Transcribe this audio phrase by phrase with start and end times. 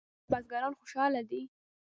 [0.03, 1.41] آیا بزګران خوشحاله دي؟